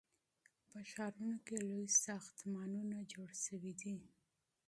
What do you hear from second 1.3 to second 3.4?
کې لوی ساختمانونه جوړ